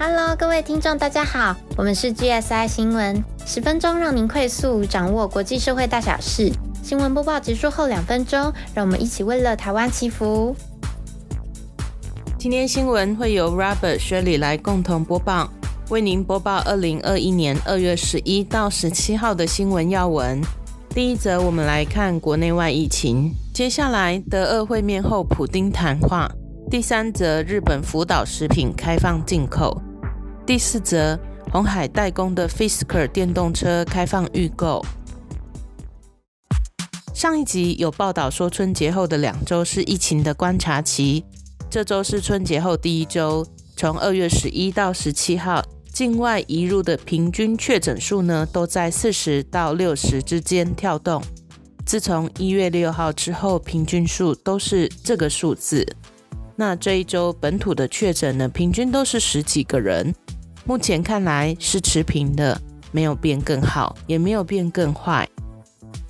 [0.00, 6.52] Hello，各位听众，大家好，我们是 GSI 新闻，十分钟让您快速掌握国际社会大小事。
[6.84, 10.54] 新闻播报结束后两分钟，让我们一起为了台湾祈福。
[12.38, 15.50] 今天新闻会由 Robert、Shirley 来共同播报，
[15.88, 20.40] 为您播报二零二一年二月十一到十七号的新闻要闻。
[20.90, 23.32] 第一则，我们来看国内外疫情。
[23.52, 26.30] 接下来，德俄会面后，普丁谈话。
[26.70, 29.82] 第三则，日本福岛食品开放进口。
[30.48, 31.20] 第四则，
[31.52, 34.82] 红海代工的 Fisker 电动车开放预购。
[37.12, 41.22] 上一集有报道说，春节后的两周是疫情的观察期，
[41.68, 45.62] 这周是春节后第一周，从二月十一到十七号，
[45.92, 51.22] 境外移入的平均确诊数呢，都在四十到六十之间跳动。
[51.84, 55.86] 自从一月六号之后，平均数都是这个数字。
[56.56, 60.14] 那这一周本土的确诊呢，平均都是十几个人。
[60.68, 62.60] 目前看来是持平的，
[62.92, 65.26] 没有变更好，也没有变更坏。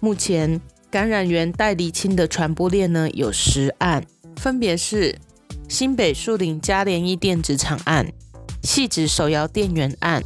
[0.00, 5.16] 目前感染源待厘清的传播链呢有十案，分别是
[5.68, 8.12] 新北树林嘉联益电子厂案、
[8.64, 10.20] 细致手摇电源案、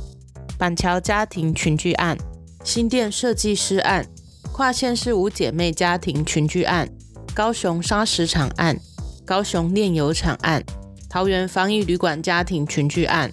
[0.57, 2.17] 板桥家庭群聚案、
[2.65, 4.07] 新店设计师案、
[4.51, 6.89] 跨县市五姐妹家庭群聚案、
[7.35, 8.81] 高雄砂石厂案、
[9.27, 10.65] 高雄炼油厂案、
[11.11, 13.31] 桃园防疫旅馆家庭群聚案。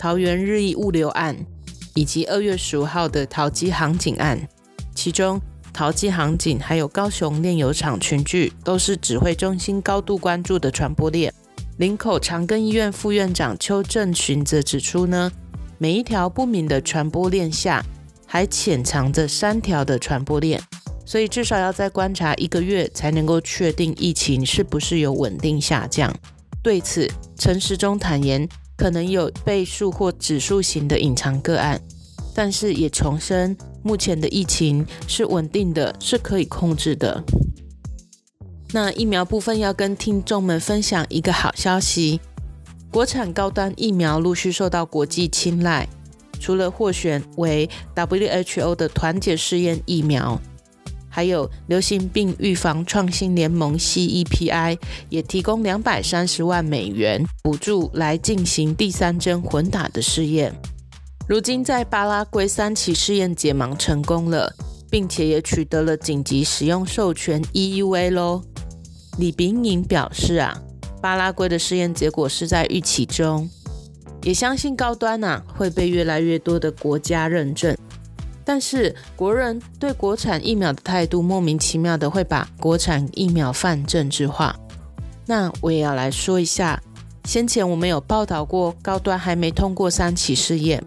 [0.00, 1.36] 桃园日益物流案，
[1.94, 4.48] 以及二月十五号的桃机航警案，
[4.94, 5.38] 其中
[5.74, 11.30] 桃机航警还有高雄炼油厂群聚，都是指挥中心高度关注的传播链。
[11.76, 15.30] 林口长庚医院副院长邱正群则指出呢，
[15.76, 17.84] 每一条不明的传播链下，
[18.24, 20.58] 还潜藏着三条的传播链，
[21.04, 26.10] 所以至少要再观察一个月，才能够确定疫情是不是有稳定下降。
[26.62, 27.06] 对此，
[27.36, 28.48] 陈时中坦言。
[28.80, 31.78] 可能有倍数或指数型的隐藏个案，
[32.34, 37.22] 但是也重申，目前的疫情是稳定的，是可以控制的。
[38.72, 42.22] 那疫苗部分要跟听众们分享一个好消息，
[42.90, 45.86] 国产高端疫苗陆续受到国际青睐，
[46.40, 50.40] 除了获选为 WHO 的团结试验疫苗。
[51.20, 54.78] 还有流行病预防创新联盟 CEPI
[55.10, 60.50] 也提供两百三十万美元补助来进行第三针混打的试验。
[61.28, 64.50] 如今在巴拉圭三期试验解盲成功了，
[64.90, 68.42] 并且也取得了紧急使用授权 EUA 喽。
[69.18, 70.58] 李炳颖表示啊，
[71.02, 73.50] 巴拉圭的试验结果是在预期中，
[74.22, 77.76] 也相信高端呐会被越来越多的国家认证。
[78.44, 84.54] 但是国人对国产疫苗的态度莫名其妙的会把国产疫苗泛政治化。
[85.26, 86.82] 那我也要来说一下，
[87.24, 90.82] 先前我们有报道过高端还没通过三期试验，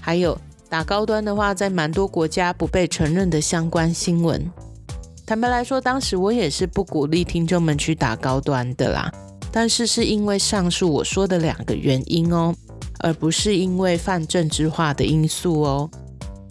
[0.00, 0.38] 还有
[0.68, 4.50] 打高端的话，在蛮多国家不被承认的相关新闻。
[5.26, 9.12] 坦白来说，当时我也是不鼓励听众们去打高端的啦。
[9.52, 12.54] 但是是因为上述我说的两个原因哦，
[13.00, 15.90] 而不是因为泛政治化的因素哦。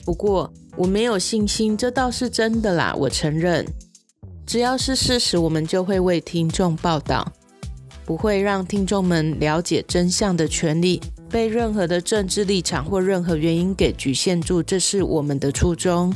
[0.05, 2.93] 不过我没有信心，这倒是真的啦。
[2.97, 3.66] 我承认，
[4.45, 7.29] 只要是事实，我们就会为听众报道，
[8.05, 14.61] 不会让听众们了解真相的权利被任何的政治立场或任何原因给局限住。
[14.61, 16.13] 这是我们的初衷。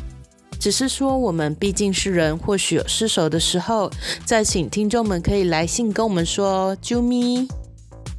[0.59, 3.89] 只是说，我们毕竟是人，或许有失手的时候，
[4.25, 6.75] 再请听众们可以来信跟我们说。
[6.77, 7.47] 啾咪。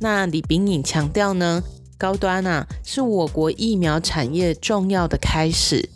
[0.00, 1.62] 那李炳颖强调呢？
[2.00, 5.86] 高端啊，是我国疫苗产业重要的开始，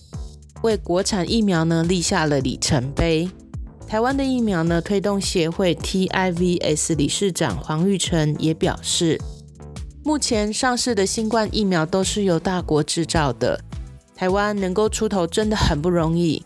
[0.60, 3.30] 为国产疫苗呢立下了里程碑。
[3.88, 9.18] 台湾的疫苗呢推动协会 TIVS 理事长黄玉成也表示，
[10.04, 13.58] 目前上市的新冠疫苗都是由大国制造的，
[14.14, 16.44] 台湾能够出头真的很不容易。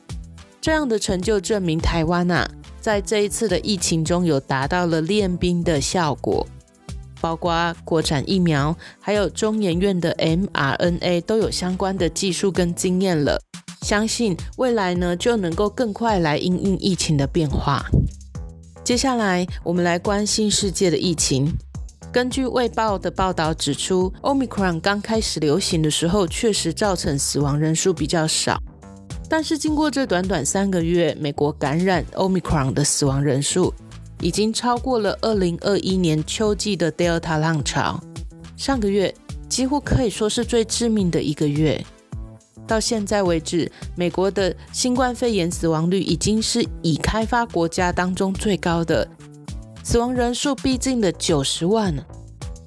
[0.61, 2.49] 这样的成就证明台湾啊，
[2.81, 6.47] 在这一次的疫情中有达到了练兵的效果。
[7.21, 13.41] 包括国产疫苗，还有中研院的 mRNA 都有相关的技术跟经验了，
[13.83, 17.85] 相信未来呢就能够更快来应应疫情的变化。
[18.85, 21.53] 接下来我们来关心世界的疫情。
[22.11, 28.59] 根据卫报的报道指出，Omicron 刚开始流行的时候，确实造成死亡人数比较少，
[29.29, 33.75] 但是经过这短短三个月，美国感染 Omicron 的死亡人数。
[34.21, 38.01] 已经超过了二零二一年秋季的 Delta 浪潮。
[38.57, 39.15] 上个月
[39.49, 41.85] 几乎可以说是最致命的一个月。
[42.67, 49.09] 到现在为止，美国的新冠肺炎死亡率已经是已开发国家当中最高的，
[49.83, 51.97] 死亡人数逼近了九十万。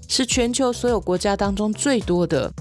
[0.07, 2.51] 是全球所有国家当中最多的，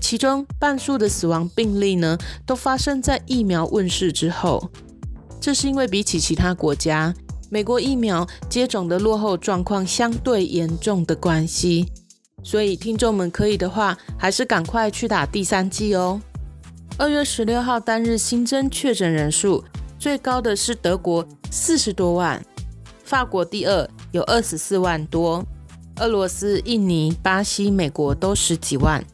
[0.00, 4.70] 其中半数的死亡病例呢，都发生在疫苗问世之后。
[5.40, 7.14] 这是因为比起其他国家，
[7.50, 11.86] 美国疫苗接种的落后状况相对严重的关系。
[12.42, 16.18] 所以听众们可以的话，还是赶快去打第三剂哦。
[16.96, 19.62] 二月十六号单日新增确诊人数
[19.98, 22.42] 最高的是德国四十多万，
[23.04, 25.44] 法国第二有二十四万多。
[25.96, 29.04] 俄罗斯、印尼、巴西、美国都十几万，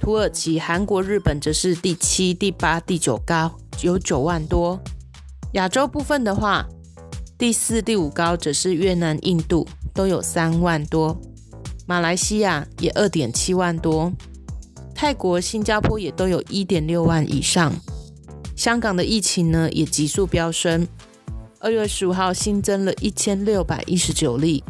[0.00, 4.80] 土耳其、韩国、日本则是第七、第八、第九高，有九万多。
[5.52, 6.66] 亚洲部分的话，
[7.44, 11.20] 第四、第五高则是越南、印度，都有三万多。
[11.84, 14.10] 马来西亚也二点七万多，
[14.94, 17.70] 泰国、新加坡也都有一点六万以上。
[18.56, 20.88] 香港的疫情呢也急速飙升，
[21.58, 24.64] 二月十五号新增了一千六百一十九例。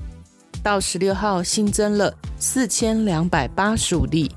[0.60, 4.28] 到十六号新增了四千两百八十五例，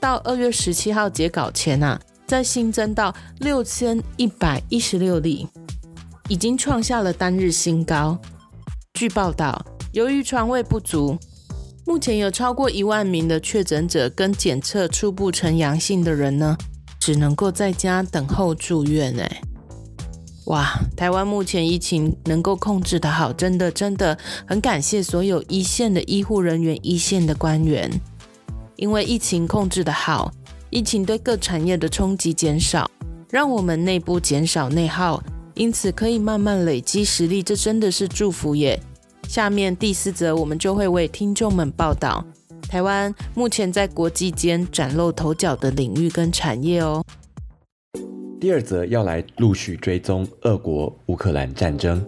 [0.00, 5.46] 到二月十七号截稿前啊，再新增到六千一百一十六例，
[6.30, 8.16] 已经创下了单日新高。
[8.94, 11.18] 据报道，由于床位不足，
[11.84, 16.56] 目前有超过一万名的确诊者跟检测初步呈阳性的人呢，
[17.00, 19.12] 只能够在家等候住院。
[19.18, 19.42] 哎。
[20.44, 24.16] 哇，台湾目前疫情能够控制的好，真的真的
[24.46, 27.90] 很感谢所有一线的医护人员、一线的官员，
[28.76, 30.30] 因为疫情控制的好，
[30.70, 32.88] 疫情对各产业的冲击减少，
[33.30, 35.20] 让我们内部减少内耗，
[35.60, 38.80] 因此可以慢慢累积实力，这真的是祝福耶。
[39.28, 42.24] 下面第四则，我们就会为听众们报道
[42.62, 47.04] 台湾目前在国际间崭露头角的领域跟产业哦。
[48.40, 52.02] 第二则要来陆续追踪俄国乌克兰战争。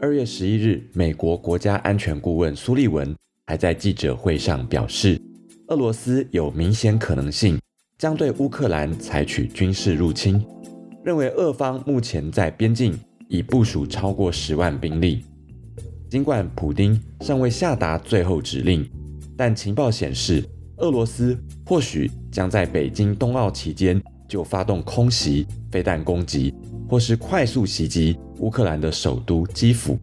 [0.00, 3.12] 二月十一日，美国国家安全顾问苏利文
[3.48, 5.20] 还在记者会上表示，
[5.66, 7.58] 俄罗斯有明显可能性
[7.98, 10.40] 将对乌克兰采取军事入侵，
[11.06, 12.92] 认为俄方目前在边境
[13.28, 15.24] 已部署超过十万兵力。
[16.10, 18.84] 尽管普京尚未下达最后指令，
[19.36, 20.44] 但情报显示，
[20.78, 24.02] 俄罗斯或许将在北京冬奥期间。
[24.28, 26.52] 就发动空袭、飞弹攻击，
[26.88, 29.96] 或是快速袭击乌克兰的首都基辅。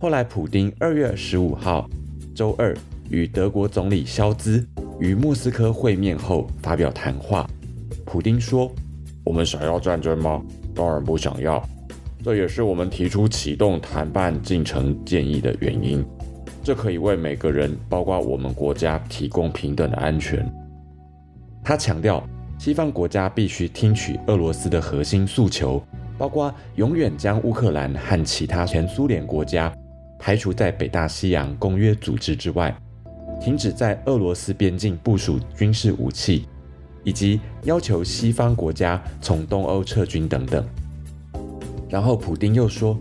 [0.00, 1.88] 后来，普丁二月十五号
[2.34, 2.76] 周二
[3.08, 4.66] 与德国总理肖兹
[4.98, 7.48] 于莫斯科会面后发表谈话。
[8.04, 8.68] 普丁说
[9.24, 10.42] ：“我们想要战争吗？
[10.74, 11.62] 当然不想要。
[12.22, 16.04] 这也是我们提出启动谈判进程建议的原因。
[16.62, 20.48] 这可以为每个人，包括我们国家，提供平等的安全。”
[21.64, 22.22] 他强调。
[22.56, 25.82] 西方国家必须听取俄罗斯的核心诉求，
[26.16, 29.70] 包括永远将乌克兰和其他前苏联国家
[30.18, 32.74] 排除在北大西洋公约组织之外，
[33.38, 36.46] 停止在俄罗斯边境部署军事武器，
[37.04, 40.66] 以及要求西方国家从东欧撤军等等。
[41.88, 42.98] 然后，普丁又说：“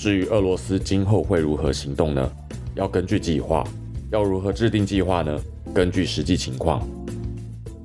[0.00, 2.28] 至于俄罗斯今后会如何行动呢？
[2.74, 3.64] 要根据计划。
[4.10, 5.38] 要如何制定计划呢？
[5.72, 6.84] 根据实际情况。”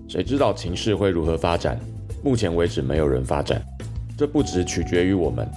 [0.09, 1.79] 谁知道情势会如何发展？
[2.23, 3.61] 目前为止，没有人发展。
[4.17, 5.47] 这不只取决于我们，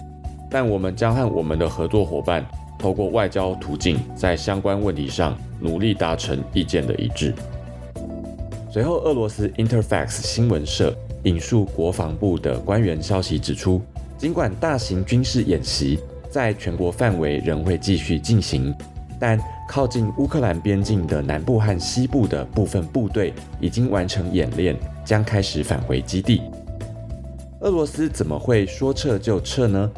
[0.50, 2.44] 但我们将和我们的合作伙伴
[2.78, 7.34] 透过外交途径，在相关问题上努力达成意见的一致。
[8.74, 13.80] 随后，俄罗斯 Interfax 新闻社引述国防部的官员消息指出，
[14.18, 18.74] 尽管大型军事演习在全国范围仍会继续进行。
[19.20, 19.38] 但
[19.68, 26.42] 靠近乌克兰边境的南部和西部的部分部队已经完成演练，将开始返回基地。
[27.60, 29.88] 俄罗斯怎么会说撤就撤呢？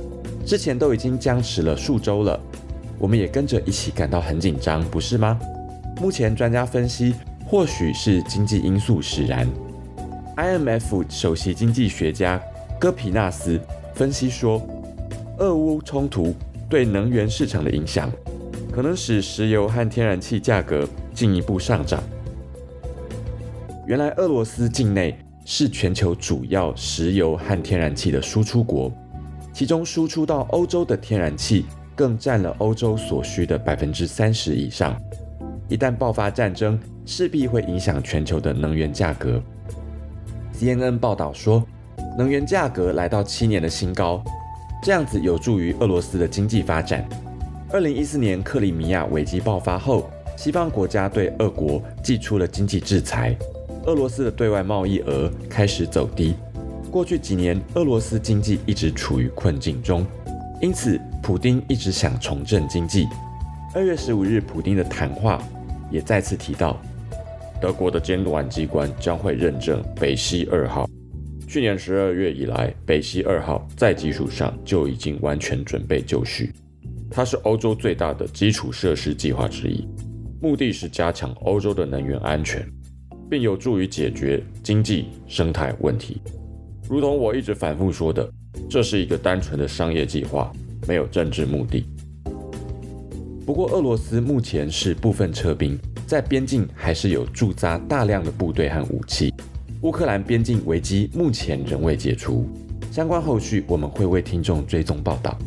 [0.45, 2.39] 之前都已经僵持了数周了，
[2.99, 5.41] 我们也跟着一起感到很紧张，不是吗？
[5.99, 7.15] 目前专家分析，
[7.47, 9.47] 或许是经济因素使然。
[10.37, 12.43] IMF 首席经济学家
[12.79, 13.61] 戈皮纳斯
[13.95, 14.61] 分析说，
[15.39, 16.35] 俄乌冲突
[16.69, 18.11] 对能源市场的影响。
[18.73, 22.03] 可能使石油和天然气价格进一步上涨。
[23.87, 28.93] 原来，俄罗斯境内是全球主要石油和天然气的输出国，
[29.51, 34.95] 其中输出到欧洲的天然气更占了欧洲所需的百分之三十以上。
[35.69, 39.43] 一旦爆发战争，势必会影响全球的能源价格。
[40.55, 41.65] CNN 报道说，
[42.17, 44.23] 能源价格来到七年的新高，
[44.83, 47.07] 这样子有助于俄罗斯的经济发展。
[47.73, 53.37] 二零一四年克里米亚危机爆发后，西方国家对俄国寄出了经济制裁，
[53.87, 56.35] 俄罗斯的对外贸易额开始走低。
[56.93, 60.07] 过去几年，俄罗斯经济一直处于困境中，
[60.63, 63.09] 因此普丁一直想重振经济。
[63.75, 65.43] 二月十五日，普丁的谈话
[65.91, 66.81] 也再次提到，
[67.61, 70.89] 德国的监管机关将会认证北溪二号。
[71.49, 76.53] 去年十二月以来，北溪二号在技术上就已经完全准备就绪，
[77.11, 79.87] 它是欧洲最大的基础设施计划之一，
[80.43, 82.67] 目的是加强欧洲的能源安全，
[83.31, 86.21] 并有助于解决经济生态问题。
[86.89, 88.29] 如同我一直反复说的，
[88.69, 90.53] 这是一个单纯的商业计划，
[90.87, 91.85] 没有政治目的。
[93.47, 99.33] 不过，俄罗斯目前是部分撤兵，在边境还是有驻扎大量的部队和武器。
[99.83, 102.45] 乌克兰边境危机目前仍未解除，
[102.91, 105.39] 相关后续我们会为听众追踪报道。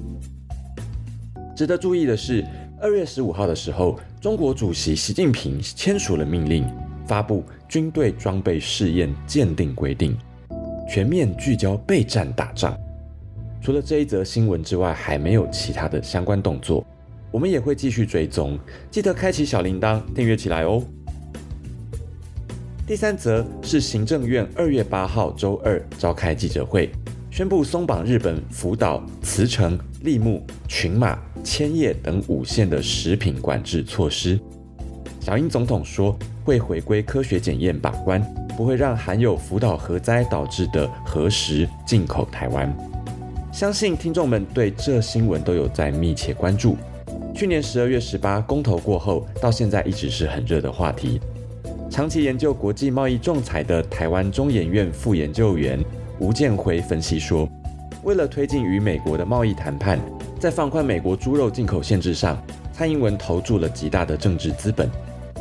[1.54, 2.42] 值得注意的是，
[2.80, 6.66] 二月十五号的时候，中国主席习近平签署了命令，
[7.06, 10.18] 发布军队装备试验鉴定规定，
[10.90, 12.80] 全面聚焦备战打仗。
[13.62, 16.86] 除了这一则新闻之外，还没有其他的相关动作。
[17.32, 18.58] 我们也会继续追踪，
[18.90, 20.84] 记得开启小铃铛，订阅起来哦。
[22.88, 26.90] 第三则是行政院二月八号周二召开记者会，
[27.30, 34.40] 宣布松绑日本福岛、茨城、立木、群马、千叶等五县的食品管制措施。
[35.20, 38.20] 小英总统说会回归科学检验把关，
[38.58, 42.76] 不会让含有福岛核灾导致的核食进口台湾。
[43.52, 46.76] 相信听众们对这新闻都有在密切关注。
[47.34, 51.22] 去年十二月十八公投过后，到现在一直是很热的话题。
[51.90, 55.80] 长期研究国际贸易仲裁的台湾中研院副研究员
[56.20, 57.48] 吴建辉分析说，
[58.04, 60.00] 为了推进与美国的贸易谈判，
[60.38, 62.38] 在放宽美国猪肉进口限制上，
[62.74, 64.90] 蔡英文投注了极大的政治资本。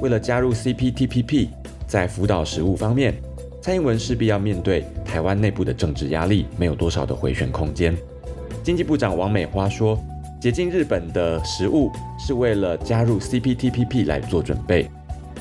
[0.01, 1.49] 为了加入 CPTPP，
[1.87, 3.13] 在辅导食物方面，
[3.61, 7.97] 蔡英文势必要面对台湾内部的政治压力，没有多少的回旋空间。
[8.63, 9.99] 经济部长王美花说。
[10.41, 14.89] 解禁日本的食物是为了加入 CPTPP 来做准备。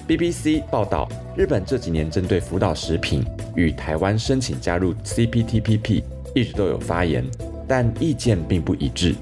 [0.08, 3.24] BBC 报道，日本这几年针对福岛食品
[3.56, 6.02] 与台湾申请加入 CPTPP
[6.34, 7.24] 一直都有发言，
[7.68, 9.14] 但意见并不一致。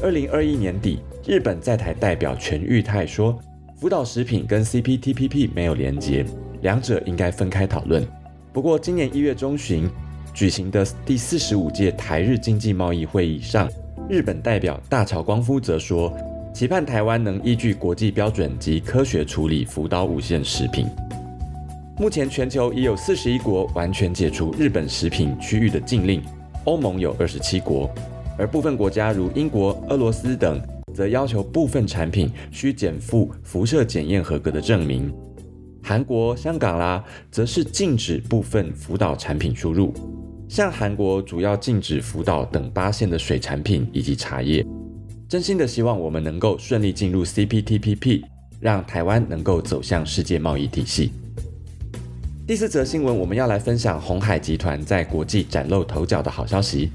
[0.00, 3.36] 二零二一年底，日本在台代表全玉泰说，
[3.76, 6.24] 福岛食品跟 CPTPP 没有连结，
[6.62, 8.06] 两者应该分开讨论。
[8.52, 9.90] 不过，今年一月中旬
[10.32, 13.68] 举行的第四十五届台日经济贸易会议上。
[14.08, 16.16] 日本代表大桥光夫则说，
[16.54, 20.86] 期盼台湾能依据国际标准及科学处理福岛五线食品。
[21.98, 26.22] 目前全球已有四十一国完全解除日本食品区域的禁令，
[26.66, 27.90] 欧盟有二十七国，
[28.38, 30.60] 而部分国家如英国、俄罗斯等，
[30.94, 35.12] 则要求部分产品需减负辐射检验合格的证明。
[35.82, 39.92] 韩国、香港啦，则是禁止部分福岛产品输入。
[40.48, 44.64] 像韩国主要禁止福岛等八县的水产品以及茶叶，
[45.28, 48.22] 真心的希望我们能够顺利进入 CPTPP，
[48.60, 51.10] 让台湾能够走向世界贸易体系。
[52.46, 56.92] 第四则新闻，我们要来分享红海集团在国际崭露头角的好消息。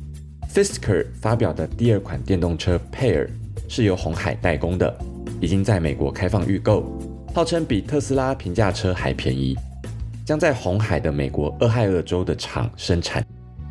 [0.54, 3.28] Fisker 发表的第二款电动车 Pair
[3.68, 4.98] 是由红海代工的，
[5.42, 6.86] 已经在美国开放预购，
[7.36, 9.58] 号称比特斯拉平价车还便宜，
[10.26, 13.22] 将在红海的美国俄亥俄州的厂生产。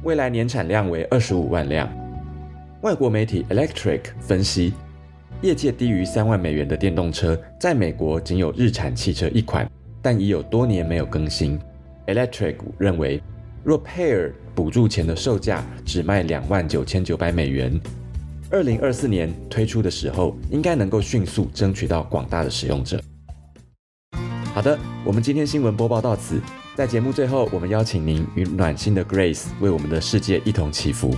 [0.02, 1.86] 未来年产量为二十五万辆。
[2.80, 4.72] 外国媒体 Electric 分析，
[5.42, 11.60] 业界低于三万美元的电动车，在美国仅有日产汽车一款，但已有多年没有更新。
[12.06, 13.22] Electric 认为，
[13.62, 17.78] 若 Pair 补助前的售价只卖两万九千九百美元，
[18.50, 22.98] 二零二四年推出的时候，应该能够迅速争取到广大的使用者。
[24.54, 26.40] 好的，我们今天新闻播报到此。
[26.80, 31.14] 在节目最后，我们邀请您与暖心的 Grace 为我们的世界一同祈福。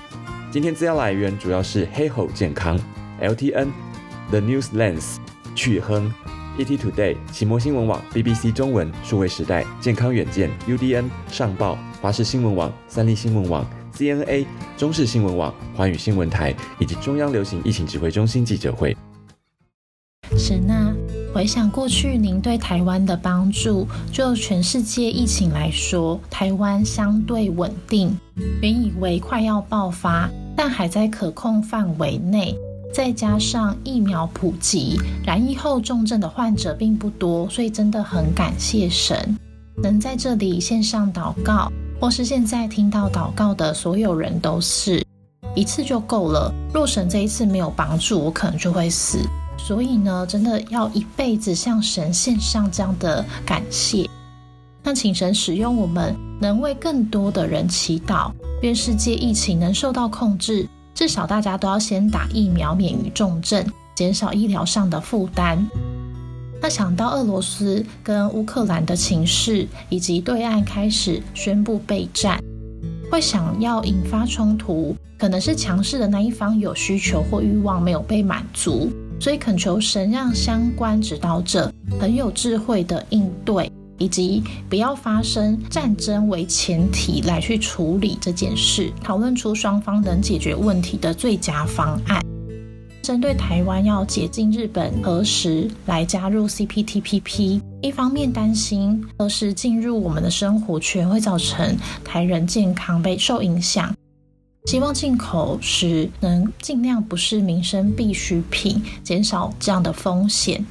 [0.50, 2.76] 今天资料来源主要是黑吼健康、
[3.21, 3.69] LTN、
[4.31, 5.19] The News Lens、
[5.54, 6.12] 趣亨、
[6.59, 13.64] ET Today、奇摩新闻网、BBC 中文、数位时代、健康远见、UDN、上报、华视新闻网、三立新闻网、
[13.95, 14.45] CNA、
[14.76, 18.97] 中视新闻网、华语新闻台以及中央流行疫情指挥中心记者会。
[20.37, 20.91] 神啊，
[21.34, 28.14] 回想过去您对台湾的帮助，就全世界疫情来说，台湾相对稳定。
[28.60, 32.54] 原以为快要爆发，但还在可控范围内。
[32.92, 39.38] 再加上疫苗普及，染疫后重症的患者并不多，所以真的很感谢神，
[39.82, 45.02] 能在这里线上祷告，或是现在听到祷告的所有人都是
[45.54, 46.52] 一次就够了。
[46.74, 49.18] 若神这一次没有帮助，我可能就会死。
[49.56, 54.09] 所以呢，真的要一辈子向神献上这样的感谢。
[54.82, 58.32] 那请神使用我们，能为更多的人祈祷，
[58.62, 60.68] 愿世界疫情能受到控制。
[60.94, 65.64] 至少大家都要先打疫苗，免于重症，减少医疗上的负担。
[66.61, 72.38] 那想到俄罗斯跟乌克兰的情势，以及对岸开始宣布备战，
[73.11, 92.20] 会想要引发冲突，可能是强势的那一方有需求或欲望没有被满足，所以恳求神让相关指导者很有智慧的应对，以及不要发生战争为前提来去处理这件事，讨论出双方能解决问题的最佳方案。
[93.00, 103.94] 针对台湾要解禁日本何时来加入 CPTPP，一方面担心何时进入我们的生活圈会造成台人健康被受影响，
[104.66, 110.64] 希望进口时能尽量不是民生必需品，减少这样的风险。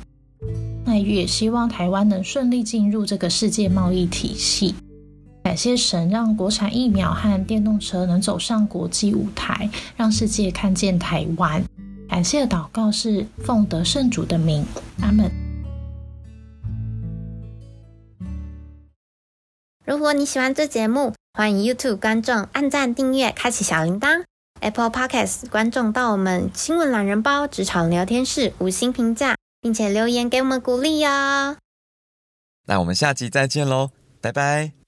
[0.85, 4.73] 那也希望台湾能顺利进入这个世界贸易体系。
[5.43, 11.63] 感谢神，让国产疫苗和电动车能走上国际舞台，让世界看见台湾。
[12.07, 14.65] 感谢祷告是奉得圣主的名，
[15.01, 15.29] 阿门。
[19.85, 24.23] 如果你喜欢这节目，欢迎 YouTube 观众按赞、订阅、开启小铃铛
[24.59, 31.57] ；Apple Podcast 观众到我们新闻懒人包职场聊天室五星评价，并且留言给我们鼓励哦。
[32.67, 34.80] 那我们下集再见喽，拜拜。